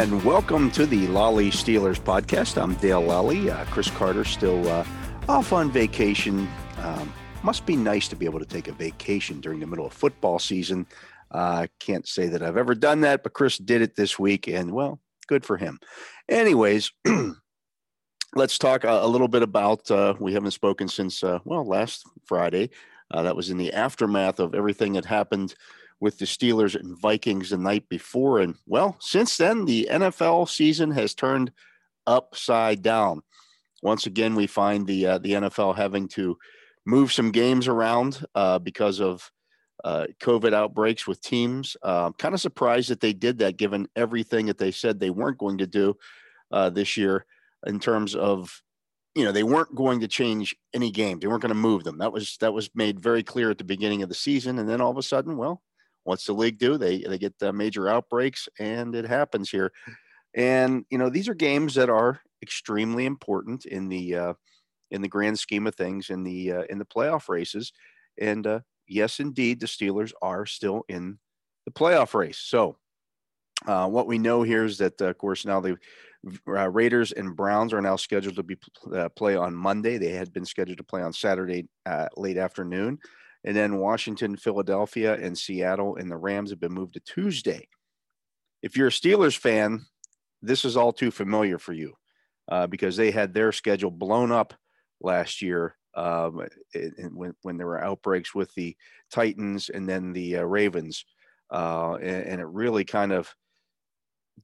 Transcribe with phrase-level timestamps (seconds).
[0.00, 2.56] And welcome to the Lolley Steelers podcast.
[2.56, 3.50] I'm Dale Lolley.
[3.50, 4.82] Uh, Chris Carter still uh,
[5.28, 6.48] off on vacation.
[6.78, 7.12] Um,
[7.42, 10.38] must be nice to be able to take a vacation during the middle of football
[10.38, 10.86] season.
[11.30, 14.48] I uh, can't say that I've ever done that, but Chris did it this week,
[14.48, 15.78] and well, good for him.
[16.30, 16.92] Anyways,
[18.34, 19.90] let's talk a, a, little bit about.
[19.90, 22.70] Uh, we haven't spoken since uh, well last Friday.
[23.10, 25.54] Uh, that was in the aftermath of everything that happened
[26.00, 28.40] with the Steelers and Vikings the night before.
[28.40, 31.52] And well, since then, the NFL season has turned
[32.06, 33.22] upside down.
[33.82, 36.36] Once again, we find the uh, the NFL having to
[36.86, 39.30] move some games around uh, because of
[39.84, 41.76] uh, COVID outbreaks with teams.
[41.82, 45.38] Uh, kind of surprised that they did that, given everything that they said they weren't
[45.38, 45.96] going to do
[46.50, 47.24] uh, this year
[47.66, 48.62] in terms of
[49.14, 51.98] you know they weren't going to change any games they weren't going to move them
[51.98, 54.80] that was that was made very clear at the beginning of the season and then
[54.80, 55.62] all of a sudden well
[56.10, 56.76] what's the league do?
[56.76, 59.72] They they get the major outbreaks and it happens here.
[60.34, 64.34] And you know these are games that are extremely important in the uh,
[64.90, 67.72] in the grand scheme of things in the uh, in the playoff races.
[68.20, 71.20] And uh, yes indeed the steelers are still in
[71.64, 72.38] the playoff race.
[72.38, 72.76] So
[73.66, 75.76] uh, what we know here is that, uh, of course, now the
[76.48, 78.56] uh, Raiders and Browns are now scheduled to be
[78.94, 79.98] uh, play on Monday.
[79.98, 82.98] They had been scheduled to play on Saturday uh, late afternoon,
[83.44, 87.68] and then Washington, Philadelphia, and Seattle and the Rams have been moved to Tuesday.
[88.62, 89.86] If you're a Steelers fan,
[90.42, 91.94] this is all too familiar for you
[92.50, 94.54] uh, because they had their schedule blown up
[95.00, 96.46] last year um,
[97.12, 98.76] when when there were outbreaks with the
[99.10, 101.04] Titans and then the Ravens,
[101.50, 103.34] and, and it really kind of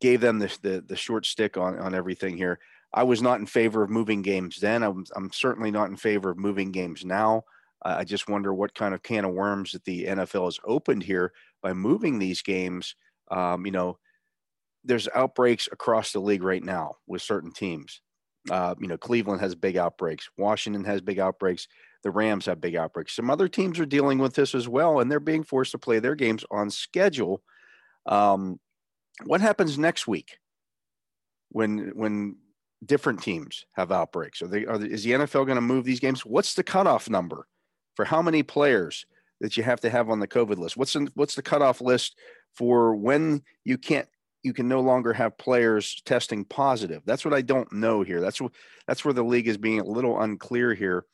[0.01, 2.59] gave them the, the, the short stick on on everything here.
[2.93, 4.83] I was not in favor of moving games then.
[4.83, 7.45] I'm, I'm certainly not in favor of moving games now.
[7.83, 11.33] I just wonder what kind of can of worms that the NFL has opened here
[11.63, 12.95] by moving these games.
[13.31, 13.99] Um, you know,
[14.85, 18.01] there's outbreaks across the league right now with certain teams.
[18.51, 20.31] Uh, you know, Cleveland has big outbreaks.
[20.39, 21.67] Washington has big outbreaks.
[22.03, 23.17] The Rams have big outbreaks.
[23.17, 25.99] Some other teams are dealing with this as well, and they're being forced to play
[25.99, 27.43] their games on schedule.
[28.07, 28.61] Um,
[29.25, 30.39] what happens next week
[31.51, 32.37] when when
[32.85, 34.43] different teams have outbreaks?
[34.43, 36.25] Are they, are they is the NFL going to move these games?
[36.25, 37.49] What's the cutoff number
[37.97, 39.07] for how many players
[39.41, 40.77] that you have to have on the COVID list?
[40.77, 42.17] What's in, what's the cutoff list
[42.55, 44.09] for when you can't
[44.43, 47.03] you can no longer have players testing positive?
[47.05, 48.21] That's what I don't know here.
[48.21, 48.53] That's what
[48.87, 51.05] that's where the league is being a little unclear here.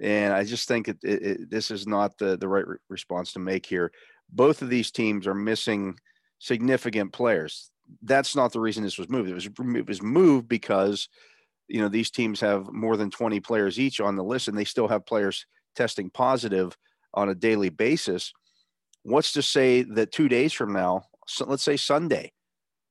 [0.00, 3.32] And I just think it, it, it, this is not the, the right re- response
[3.32, 3.90] to make here.
[4.30, 5.98] Both of these teams are missing
[6.38, 7.70] significant players.
[8.02, 9.30] That's not the reason this was moved.
[9.30, 11.08] It was it was moved because
[11.68, 14.64] you know these teams have more than 20 players each on the list and they
[14.64, 15.46] still have players
[15.78, 16.76] testing positive
[17.14, 18.32] on a daily basis.
[19.04, 22.32] What's to say that 2 days from now, so let's say Sunday,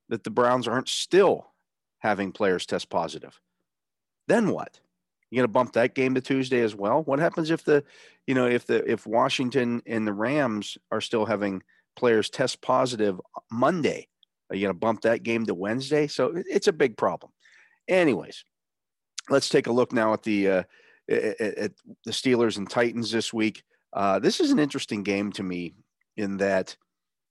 [0.10, 1.48] that the Browns aren't still
[2.00, 3.40] having players test positive?
[4.28, 4.80] Then what?
[5.30, 7.04] You going to bump that game to Tuesday as well?
[7.04, 7.84] What happens if the,
[8.26, 11.62] you know, if the if Washington and the Rams are still having
[11.98, 13.20] players test positive
[13.52, 14.08] Monday.
[14.50, 16.08] Are you going to bump that game to Wednesday?
[16.08, 17.34] So it's a big problem.
[17.90, 18.46] Anyways,
[19.30, 20.64] let's take a look now at the uh,
[21.10, 21.72] at, at
[22.06, 23.64] the Steelers and Titans this week.
[23.94, 25.74] Uh, this is an interesting game to me
[26.16, 26.76] in that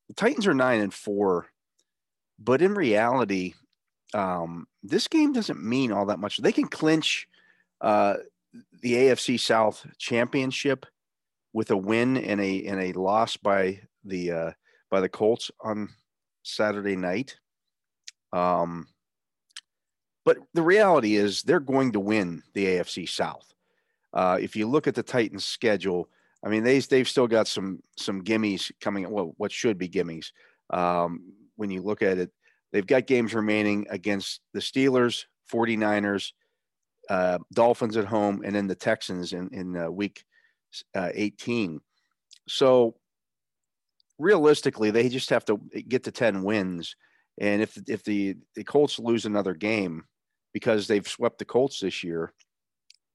[0.08, 1.46] the Titans are nine and four,
[2.38, 3.54] but in reality,
[4.14, 6.38] um, this game doesn't mean all that much.
[6.38, 7.28] They can clinch
[7.80, 8.14] uh,
[8.82, 10.86] the AFC South championship
[11.52, 14.50] with a win and a and a loss by the uh,
[14.90, 15.88] by the Colts on
[16.42, 17.36] Saturday night.
[18.32, 18.86] Um,
[20.24, 23.54] but the reality is they're going to win the AFC South.
[24.16, 26.08] Uh, if you look at the Titans' schedule,
[26.42, 29.08] I mean they they've still got some some gimmies coming.
[29.10, 30.32] Well, what should be gimmies
[30.70, 32.30] um, when you look at it.
[32.72, 36.32] They've got games remaining against the Steelers, 49ers,
[37.08, 40.24] uh, Dolphins at home, and then the Texans in in uh, week
[40.94, 41.80] uh, 18.
[42.48, 42.96] So
[44.18, 46.96] realistically, they just have to get to 10 wins.
[47.38, 50.04] And if if the, the Colts lose another game
[50.54, 52.32] because they've swept the Colts this year,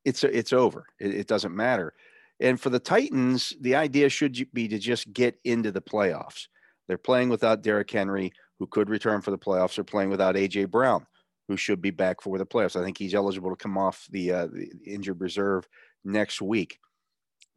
[0.06, 0.86] it's it's over.
[1.00, 1.94] It, it doesn't matter.
[2.40, 6.48] And for the Titans, the idea should be to just get into the playoffs.
[6.88, 9.76] They're playing without Derrick Henry, who could return for the playoffs.
[9.76, 11.06] They're playing without AJ Brown,
[11.48, 12.80] who should be back for the playoffs.
[12.80, 15.68] I think he's eligible to come off the, uh, the injured reserve
[16.04, 16.80] next week.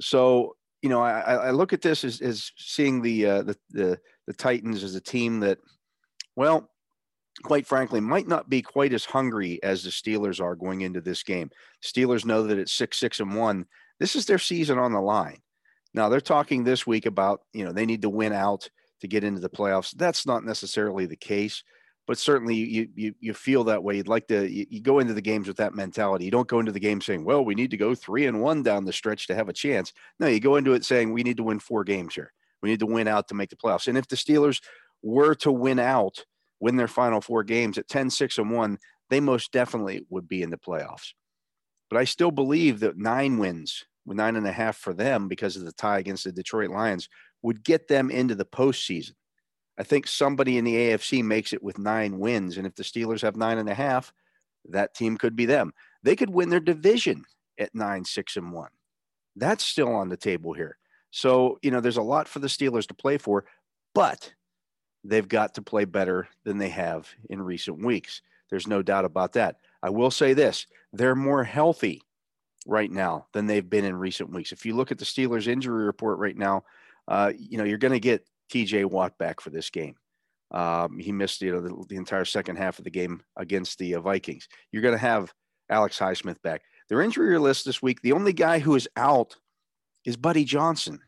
[0.00, 3.99] So you know, I, I look at this as, as seeing the, uh, the, the
[4.26, 5.58] the Titans as a team that,
[6.37, 6.70] well,
[7.43, 11.23] quite frankly, might not be quite as hungry as the Steelers are going into this
[11.23, 11.51] game.
[11.83, 13.67] Steelers know that it's six six and one.
[13.99, 15.39] This is their season on the line.
[15.95, 18.69] Now they're talking this week about you know they need to win out
[19.01, 19.93] to get into the playoffs.
[19.97, 21.63] That's not necessarily the case.
[22.07, 23.97] but certainly you you you feel that way.
[23.97, 26.25] You'd like to you, you, go into the games with that mentality.
[26.27, 28.63] You don't go into the game saying, "Well, we need to go three and one
[28.63, 31.39] down the stretch to have a chance." No, you go into it saying, "We need
[31.39, 32.33] to win four games here.
[32.63, 34.61] We need to win out to make the playoffs." And if the Steelers
[35.03, 36.25] were to win out,
[36.65, 38.79] win their final four games at 10, 6, and one,
[39.11, 41.13] they most definitely would be in the playoffs.
[41.91, 45.57] But I still believe that nine wins, with nine and a half for them because
[45.57, 47.11] of the tie against the Detroit Lions,
[47.43, 49.13] would get them into the postseason.
[49.79, 52.57] I think somebody in the AFC makes it with nine wins.
[52.57, 54.11] And if the Steelers have nine and a half,
[54.71, 55.75] that team could be them.
[56.03, 57.25] They could win their division
[57.59, 58.71] at nine, six, and one.
[59.37, 60.79] That's still on the table here.
[61.11, 63.45] So, you know, there's a lot for the Steelers to play for,
[63.95, 64.33] but
[65.05, 68.23] they've got to play better than they have in recent weeks.
[68.51, 69.56] There's no doubt about that.
[69.83, 72.03] I will say this they're more healthy
[72.67, 74.53] right now than they've been in recent weeks.
[74.53, 76.65] If you look at the Steelers injury report right now,
[77.09, 79.97] uh, you know, you're going to get TJ Watt back for this game.
[80.51, 83.97] Um, he missed you know, the, the, entire second half of the game against the
[83.97, 84.49] uh, Vikings.
[84.71, 85.33] You're going to have
[85.69, 86.62] Alex Highsmith back.
[86.89, 89.37] Their injury list this week, the only guy who is out
[90.05, 91.01] is Buddy Johnson.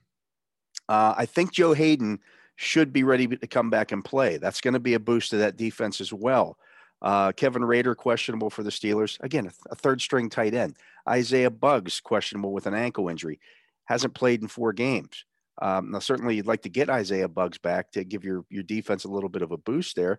[0.88, 2.18] Uh, I think Joe Haden
[2.56, 4.38] should be ready to come back and play.
[4.38, 6.58] That's going to be a boost to that defense as well.
[7.02, 9.18] Uh, Kevin Rader questionable for the Steelers.
[9.20, 10.76] Again, a, third string tight end.
[11.08, 13.38] Isaiah Buggs, questionable with an ankle injury.
[13.84, 15.24] Hasn't played in four games.
[15.60, 19.04] Um, now, certainly, you'd like to get Isaiah Buggs back to give your your defense
[19.04, 20.18] a little bit of a boost there,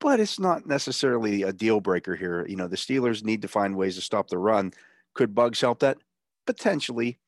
[0.00, 2.46] but it's not necessarily a deal breaker here.
[2.48, 4.72] You know, the Steelers need to find ways to stop the run.
[5.14, 5.98] Could Buggs help that?
[6.46, 7.18] Potentially,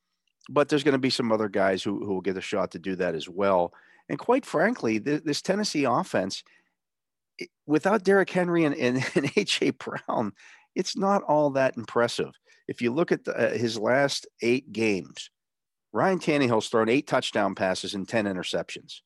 [0.48, 2.78] but there's going to be some other guys who who will get a shot to
[2.78, 3.72] do that as well.
[4.08, 6.44] And quite frankly, th- this Tennessee offense,
[7.38, 10.32] it, without Derrick Henry and, and, and AJ Brown,
[10.74, 12.32] it's not all that impressive.
[12.68, 15.30] If you look at the, uh, his last eight games,
[15.92, 19.00] Ryan Tannehill's thrown eight touchdown passes and 10 interceptions.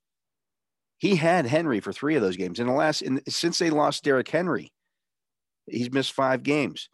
[0.99, 2.59] He had Henry for three of those games.
[2.59, 4.73] In the last, in, since they lost Derrick Henry,
[5.67, 6.91] he's missed five games.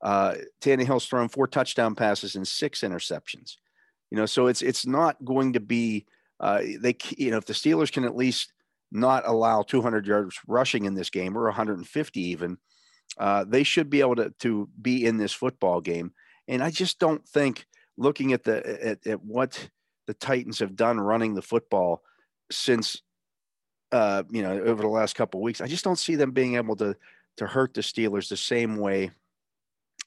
[0.00, 3.56] Uh, Tannehill's thrown four touchdown passes and six interceptions.
[4.10, 6.06] You know, so it's it's not going to be
[6.40, 6.96] uh, they.
[7.16, 8.52] You know, if the Steelers can at least
[8.90, 12.56] not allow 200 yards rushing in this game or 150 even,
[13.18, 16.12] uh, they should be able to to be in this football game.
[16.46, 17.66] And I just don't think
[17.96, 19.68] looking at the at, at what
[20.06, 22.02] the Titans have done running the football
[22.50, 23.02] since
[23.92, 26.76] uh, you know over the last couple weeks, I just don't see them being able
[26.76, 26.96] to
[27.36, 29.10] to hurt the Steelers the same way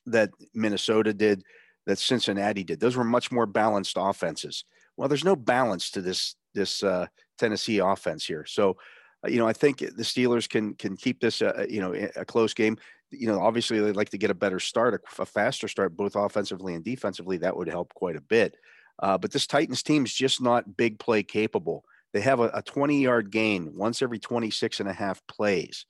[0.05, 1.43] that Minnesota did,
[1.91, 2.79] that Cincinnati did.
[2.79, 4.63] Those were much more balanced offenses.
[4.97, 7.07] Well, there's no balance to this this uh,
[7.37, 8.45] Tennessee offense here.
[8.45, 8.77] So,
[9.25, 12.25] uh, you know, I think the Steelers can can keep this, uh, you know, a
[12.25, 12.77] close game
[13.11, 16.15] you know, obviously they'd like to get a better start, a, a faster start, both
[16.15, 17.37] offensively and defensively.
[17.37, 18.55] That would help quite a bit.
[18.99, 21.83] Uh, but this Titans team is just not big play capable.
[22.13, 25.85] They have a, a 20 yard gain once every 26 and a half plays.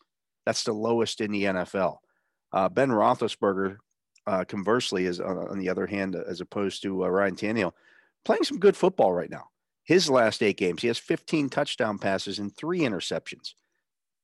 [0.46, 1.98] That's the lowest in the NFL.
[2.52, 3.78] Uh, ben Roethlisberger,
[4.28, 7.74] uh, conversely, as on, on, the other hand, as opposed to uh, Ryan Tannehill,
[8.26, 9.46] playing some good football right now.
[9.84, 13.54] His last eight games, he has 15 touchdown passes and three interceptions.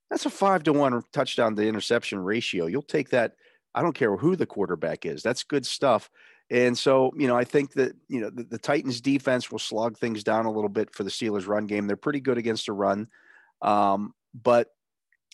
[0.09, 2.67] That's a five to one touchdown to interception ratio.
[2.67, 3.33] You'll take that.
[3.75, 5.21] I don't care who the quarterback is.
[5.21, 6.09] That's good stuff.
[6.49, 9.97] And so, you know, I think that, you know, the, the, Titans defense will slog
[9.97, 11.87] things down a little bit for the Steelers run game.
[11.87, 13.07] They're pretty good against the run.
[13.61, 14.69] Um, but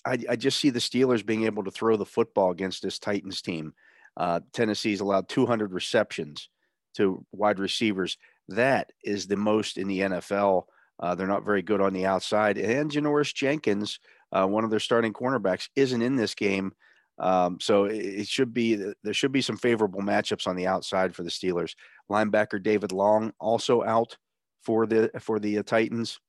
[0.06, 3.42] I, I, just see the Steelers being able to throw the football against this Titans
[3.42, 3.74] team.
[4.16, 6.50] Uh, Tennessee's allowed 200 receptions
[6.96, 8.18] to wide receivers.
[8.50, 10.64] That is the most in the NFL.
[11.00, 12.58] Uh, they're not very good on the outside.
[12.58, 14.00] And Janoris Jenkins
[14.34, 16.74] uh, one of their starting cornerbacks, isn't in this game.
[17.20, 21.22] Um, so it, should be there should be some favorable matchups on the outside for
[21.22, 21.76] the Steelers.
[22.12, 24.18] Linebacker David Long also out
[24.64, 26.20] for the for the uh, Titans,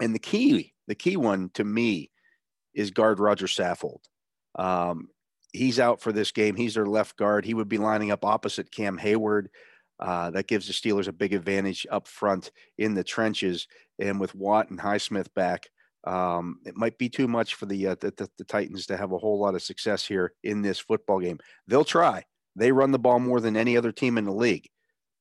[0.00, 2.10] and the key the key one to me
[2.74, 4.00] is guard Rodger Saffold.
[4.58, 5.08] Um,
[5.56, 6.56] he's out for this game.
[6.56, 7.44] He's their left guard.
[7.44, 9.46] He would be lining up opposite Cam Heyward.
[9.98, 13.66] Uh, that gives the Steelers a big advantage up front in the trenches.
[13.98, 15.68] And with Watt and Highsmith back,
[16.06, 19.18] um, it might be too much for the, uh, the, the, Titans to have a
[19.18, 21.38] whole lot of success here in this football game.
[21.66, 22.24] They'll try.
[22.54, 24.68] They run the ball more than any other team in the league.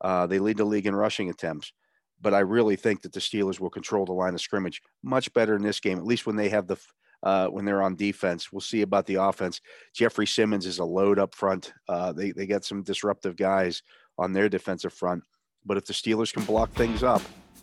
[0.01, 1.73] Uh, they lead the league in rushing attempts,
[2.21, 5.55] but I really think that the Steelers will control the line of scrimmage much better
[5.55, 5.97] in this game.
[5.97, 6.77] At least when they have the
[7.23, 8.51] uh, when they're on defense.
[8.51, 9.61] We'll see about the offense.
[9.93, 11.73] Jeffery Simmons is a load up front.
[11.87, 13.81] Uh, they they got some disruptive guys
[14.17, 15.23] on their defensive front,
[15.65, 17.21] but if the Steelers can block things up,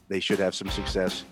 [0.09, 1.25] they should have some success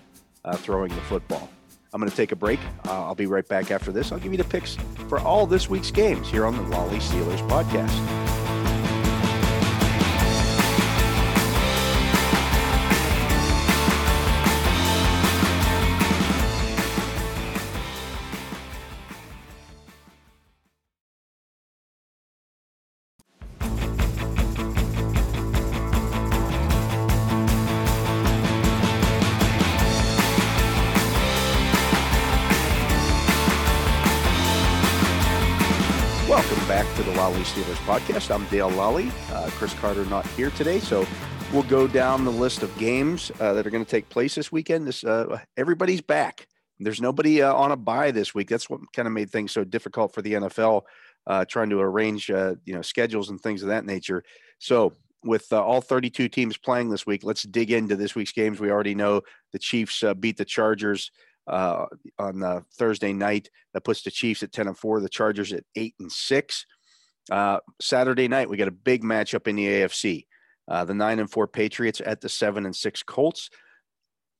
[0.44, 1.50] uh, throwing the football.
[1.92, 2.60] I'm going to take a break.
[2.86, 4.12] Uh, I'll be right back after this.
[4.12, 4.76] I'll give you the picks
[5.08, 8.29] for all this week's games here on the Lolley Steelers podcast.
[36.30, 38.32] Welcome back to the Lolley Steelers podcast.
[38.32, 39.10] I'm Dale Lolley.
[39.32, 41.04] Uh, Chris Carter not here today, so
[41.52, 44.52] we'll go down the list of games uh, that are going to take place this
[44.52, 44.86] weekend.
[44.86, 46.46] This uh, everybody's back.
[46.78, 48.48] There's nobody uh, on a bye this week.
[48.48, 50.82] That's what kind of made things so difficult for the NFL
[51.26, 54.22] uh, trying to arrange uh, you know schedules and things of that nature.
[54.60, 54.92] So
[55.24, 58.60] with all 32 teams playing this week, let's dig into this week's games.
[58.60, 61.10] We already know the Chiefs beat the Chargers
[61.50, 61.86] uh,
[62.18, 63.50] on uh, Thursday night.
[63.74, 66.66] That puts the Chiefs at 10 and 4, the Chargers at 8 and 6.
[67.30, 70.26] Uh, Saturday night, we got a big matchup in the AFC.
[70.68, 73.50] Uh, the 9 and 4 Patriots at the 7 and 6 Colts.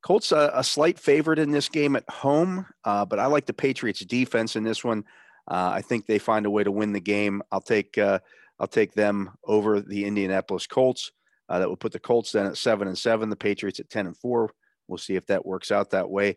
[0.02, 3.52] Colts a, a slight favorite in this game at home, uh, but I like the
[3.52, 5.05] Patriots defense in this one.
[5.50, 7.43] Uh, I think they find a way to win the game.
[7.52, 11.12] I'll take I'll take them over the Indianapolis Colts.
[11.49, 14.17] that will put the Colts then at seven and seven, the Patriots at ten and
[14.17, 14.50] four.
[14.88, 16.37] We'll see if that works out that way.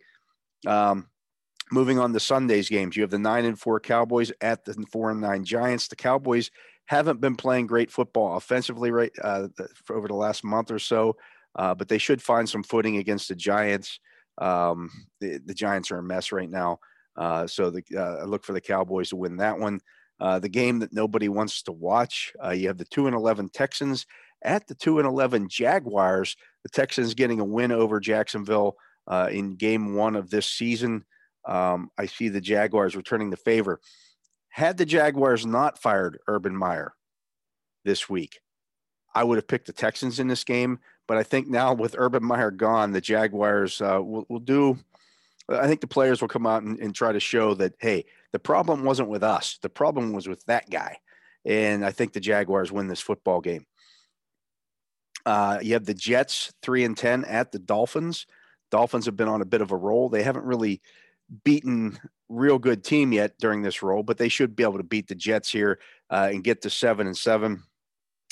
[0.65, 1.07] Um,
[1.71, 5.11] moving on to Sunday's games, you have the nine and four Cowboys at the four
[5.11, 5.87] and nine Giants.
[5.87, 6.51] The Cowboys
[6.85, 9.47] haven't been playing great football offensively right uh,
[9.89, 11.15] over the last month or so,
[11.55, 13.99] uh, but they should find some footing against the Giants.
[14.37, 14.89] Um,
[15.19, 16.79] the, the Giants are a mess right now,
[17.15, 19.79] uh, so the, uh, I look for the Cowboys to win that one.
[20.19, 23.49] Uh, the game that nobody wants to watch, uh, you have the two and eleven
[23.49, 24.05] Texans
[24.43, 26.35] at the two and eleven Jaguars.
[26.63, 28.75] The Texans getting a win over Jacksonville
[29.07, 31.05] uh, in game one of this season.
[31.45, 33.79] Um, I see the Jaguars returning the favor.
[34.49, 36.93] Had the Jaguars not fired Urban Meyer
[37.83, 38.39] this week,
[39.13, 40.79] I would have picked the Texans in this game.
[41.07, 44.77] But I think now with Urban Meyer gone, the Jaguars uh, will, will do.
[45.49, 48.39] I think the players will come out and, and try to show that, hey, the
[48.39, 49.59] problem wasn't with us.
[49.61, 50.97] The problem was with that guy.
[51.45, 53.65] And I think the Jaguars win this football game.
[55.25, 58.25] Uh, you have the Jets three and ten at the Dolphins.
[58.73, 60.09] Dolphins have been on a bit of a roll.
[60.09, 60.81] They haven't really
[61.43, 65.07] beaten real good team yet during this roll, but they should be able to beat
[65.07, 65.77] the Jets here
[66.09, 67.61] uh, and get to seven and seven,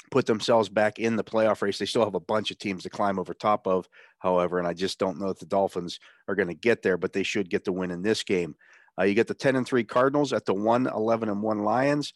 [0.09, 1.77] put themselves back in the playoff race.
[1.77, 4.73] They still have a bunch of teams to climb over top of, however, and I
[4.73, 7.63] just don't know if the Dolphins are going to get there, but they should get
[7.63, 8.55] the win in this game.
[8.99, 12.13] Uh, you get the 10 and 3 Cardinals at the 1 11 and 1 Lions.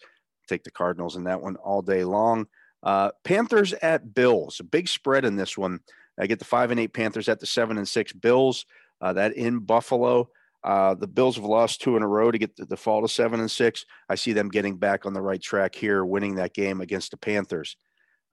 [0.48, 2.48] Take the Cardinals in that one all day long.
[2.82, 5.82] Uh, Panthers at Bills, a big spread in this one.
[6.20, 8.66] I get the five and eight Panthers at the seven and six Bills.
[9.02, 10.30] Uh, that in Buffalo.
[10.64, 13.08] Uh, the Bills have lost two in a row to get the, the fall to
[13.08, 13.86] seven and six.
[14.10, 17.18] I see them getting back on the right track here, winning that game against the
[17.18, 17.78] Panthers.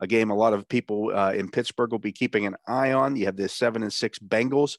[0.01, 3.17] A game a lot of people uh, in Pittsburgh will be keeping an eye on.
[3.17, 4.79] You have the seven and six Bengals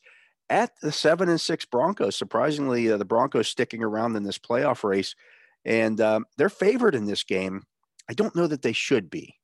[0.50, 2.15] at the seven and six Broncos.
[2.15, 5.15] Surprisingly, uh, the Broncos sticking around in this playoff race,
[5.63, 7.63] and um, they're favored in this game.
[8.10, 9.36] I don't know that they should be.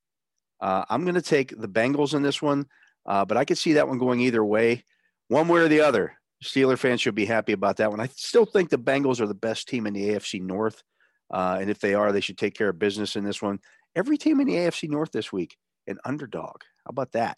[0.60, 2.66] Uh, I'm going to take the Bengals in this one.
[3.06, 4.84] Uh, but I could see that one going either way,
[5.28, 6.16] one way or the other.
[6.42, 8.00] Steeler fans should be happy about that one.
[8.00, 10.82] I still think the Bengals are the best team in the AFC North.
[11.30, 13.58] Uh, and if they are, they should take care of business in this one.
[13.94, 16.62] Every team in the AFC North this week, an underdog.
[16.84, 17.36] How about that?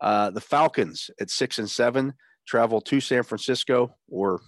[0.00, 2.14] Uh, the Falcons at six and seven
[2.46, 4.40] travel to San Francisco, or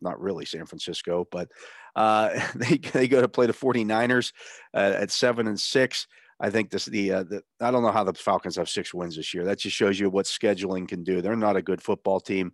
[0.00, 1.48] not really San Francisco, but
[1.96, 4.32] uh, they, they go to play the 49ers
[4.74, 6.06] uh, at seven and six.
[6.40, 9.16] I think this the uh, the I don't know how the Falcons have six wins
[9.16, 9.44] this year.
[9.44, 11.22] That just shows you what scheduling can do.
[11.22, 12.52] They're not a good football team.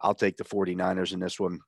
[0.00, 1.60] I'll take the 49ers in this one.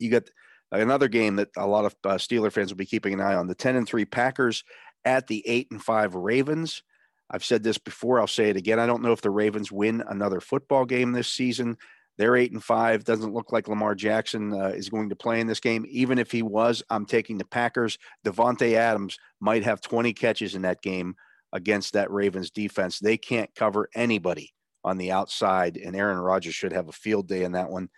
[0.00, 0.24] You got
[0.72, 3.46] another game that a lot of uh, Steeler fans will be keeping an eye on.
[3.46, 4.64] The 10 and 3 Packers
[5.04, 6.82] at the 8 and 5 Ravens.
[7.30, 8.78] I've said this before, I'll say it again.
[8.78, 11.78] I don't know if the Ravens win another football game this season.
[12.18, 13.04] They're eight and five.
[13.04, 15.86] Doesn't look like Lamar Jackson uh, is going to play in this game.
[15.88, 17.98] Even if he was, I'm taking the Packers.
[18.24, 21.14] Davante Adams might have 20 catches in that game
[21.52, 22.98] against that Ravens defense.
[22.98, 24.52] They can't cover anybody
[24.84, 27.88] on the outside, and Aaron Rodgers should have a field day in that one.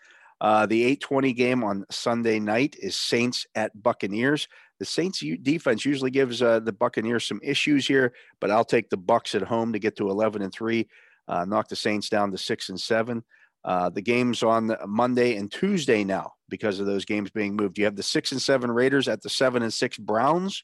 [0.40, 4.48] Uh, the 820 game on Sunday night is Saints at Buccaneers.
[4.78, 8.96] The Saints defense usually gives uh, the Buccaneers some issues here, but I'll take the
[8.96, 10.88] Bucks at home to get to 11 and three,
[11.28, 13.22] uh, knock the Saints down to six and seven.
[13.64, 17.78] Uh, the games on Monday and Tuesday now because of those games being moved.
[17.78, 20.62] You have the six and seven Raiders at the seven and six Browns.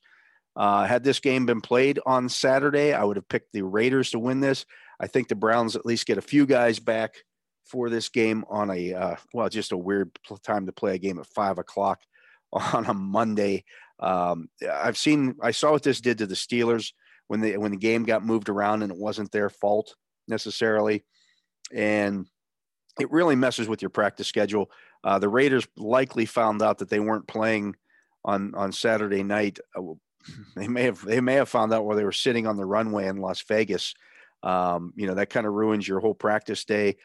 [0.55, 4.19] Uh, had this game been played on Saturday, I would have picked the Raiders to
[4.19, 4.67] win this.
[5.01, 7.15] I think the Browns at least get a few guys back
[7.65, 10.11] for this game on a uh, well, just a weird
[10.43, 12.01] time to play a game at five o'clock
[12.53, 13.65] on a Monday.
[14.01, 16.93] Um, I've seen, I saw what this did to the Steelers
[17.29, 19.95] when the when the game got moved around and it wasn't their fault
[20.27, 21.05] necessarily,
[21.73, 22.27] and
[23.01, 24.71] it really messes with your practice schedule.
[25.05, 27.77] Uh, the Raiders likely found out that they weren't playing
[28.25, 29.59] on on Saturday night.
[29.75, 29.83] Uh,
[30.57, 33.07] they may have they may have found out while they were sitting on the runway
[33.07, 33.95] in Las Vegas.
[34.43, 36.97] Um, you know that kind of ruins your whole practice day.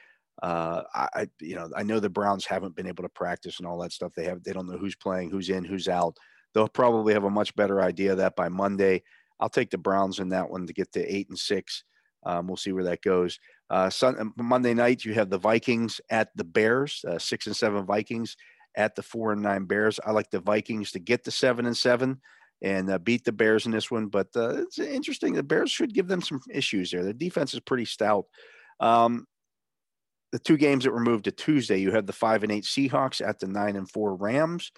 [0.44, 3.80] Uh, I you know I know the Browns haven't been able to practice and all
[3.80, 4.14] that stuff.
[4.14, 6.18] They have they don't know who's playing, who's in, who's out.
[6.54, 9.04] they'll probably have a much better idea of that by Monday.
[9.40, 11.84] I'll take the Browns in that one to get to eight and six.
[12.26, 13.40] Um, we'll see where that goes.
[13.70, 17.86] Uh, Sun, Monday night, you have the Vikings at the Bears, uh, six and seven
[17.86, 18.38] Vikings
[18.78, 20.00] at the four and nine Bears.
[20.06, 22.22] I like the Vikings to get to seven and seven
[22.62, 24.08] and uh, beat the Bears in this one.
[24.08, 25.34] But uh, it's interesting.
[25.34, 27.04] The Bears should give them some issues there.
[27.04, 28.26] The defense is pretty stout.
[28.80, 29.26] Um,
[30.32, 33.26] the two games that were moved to Tuesday, you have the five and eight Seahawks
[33.26, 34.72] at the nine and four Rams.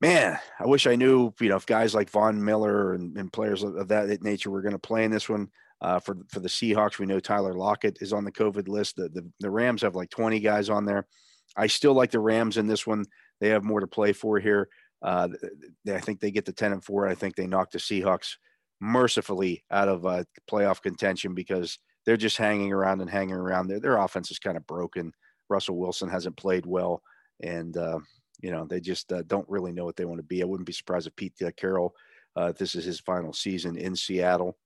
[0.00, 3.62] Man, I wish I knew, you know, if guys like Von Miller and, and players
[3.62, 5.50] of that nature were going to play in this one.
[5.80, 8.96] Uh, for for the Seahawks, we know Tyler Lockett is on the COVID list.
[8.96, 11.06] The, the the Rams have like 20 guys on there.
[11.56, 13.04] I still like the Rams in this one.
[13.40, 14.68] They have more to play for here.
[15.02, 15.28] Uh,
[15.88, 17.08] I think they get the 10 and 4.
[17.08, 18.36] I think they knock the Seahawks
[18.80, 23.68] mercifully out of uh, playoff contention because they're just hanging around and hanging around.
[23.68, 25.12] Their, their offense is kind of broken.
[25.48, 27.02] Russell Wilson hasn't played well,
[27.40, 27.98] and uh,
[28.40, 30.42] you know they just uh, don't really know what they want to be.
[30.42, 31.94] I wouldn't be surprised if Pete Carroll,
[32.36, 34.56] uh, this is his final season in Seattle.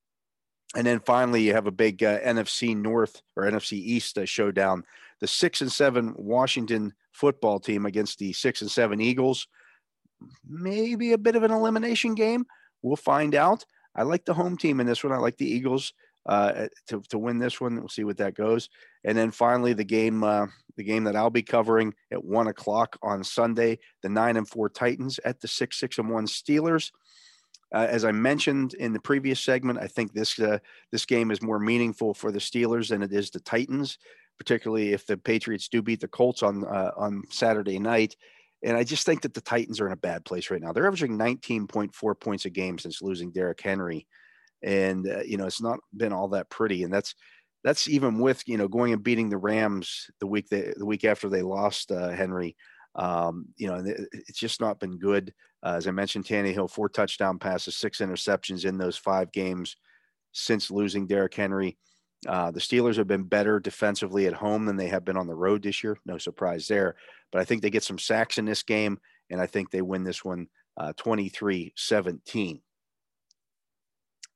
[0.76, 4.85] And then finally, you have a big uh, NFC North or NFC East uh, showdown.
[5.21, 9.47] The six and seven Washington football team against the six and seven Eagles
[10.49, 12.47] maybe a bit of an elimination game.
[12.83, 13.64] We'll find out.
[13.95, 15.12] I like the home team in this one.
[15.12, 15.93] I like the Eagles
[16.26, 17.76] uh, to, to win this one.
[17.76, 18.69] We'll see what that goes.
[19.04, 22.99] And then finally, the game uh, the game that I'll be covering at one o'clock
[23.02, 26.90] on Sunday, the nine and four Titans at the six six and one Steelers.
[27.75, 30.59] Uh, as I mentioned in the previous segment, I think this uh,
[30.93, 33.99] this game is more meaningful for the Steelers than it is the Titans,
[34.38, 38.14] particularly if the Patriots do beat the Colts on uh, on Saturday night.
[38.64, 40.72] And I just think that the Titans are in a bad place right now.
[40.72, 44.07] They're averaging 19.4 points a game since losing Derrick Henry.
[44.62, 46.83] And, uh, you know, it's not been all that pretty.
[46.83, 47.14] And that's,
[47.62, 51.29] that's even with, you know, going and beating the Rams the week, the week after
[51.29, 52.57] they lost uh, Henry.
[52.96, 55.33] Um, you know, it's just not been good.
[55.62, 59.76] Uh, as I mentioned, Tannehill, four touchdown passes, six interceptions in those five games
[60.33, 61.78] since losing Derrick Henry.
[62.26, 65.35] Uh, the Steelers have been better defensively at home than they have been on the
[65.35, 65.98] road this year.
[66.07, 66.96] No surprise there.
[67.33, 68.98] But I think they get some sacks in this game,
[69.30, 72.61] and I think they win this one uh, 23 17.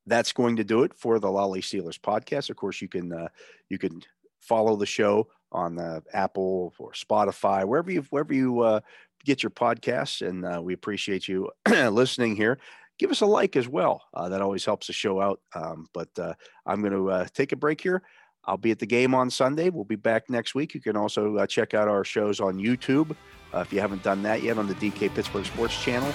[0.05, 2.49] That's going to do it for the Lolley Steelers podcast.
[2.49, 3.27] Of course, you can uh,
[3.69, 4.01] you can
[4.39, 8.79] follow the show on the Apple or Spotify, wherever you wherever you uh,
[9.25, 12.59] get your podcasts, and uh, we appreciate you listening here
[12.99, 14.03] give us a like as well.
[14.13, 15.39] Uh, that always helps the show out.
[15.55, 16.33] Um, but uh,
[16.65, 18.03] I'm going to uh, take a break here.
[18.45, 19.69] I'll be at the game on Sunday.
[19.69, 20.73] We'll be back next week.
[20.73, 23.15] You can also uh, check out our shows on YouTube
[23.53, 26.13] uh, if you haven't done that yet on the DK Pittsburgh Sports Channel.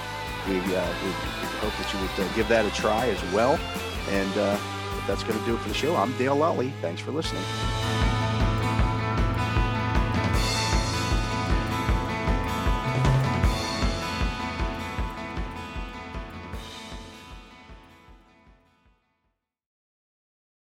[0.49, 3.59] We, uh, we, we hope that you would give that a try as well.
[4.09, 4.33] And
[5.07, 5.97] that's going to do it for the show.
[5.97, 6.73] I'm Dale Lolley.
[6.81, 8.04] Thanks for listening.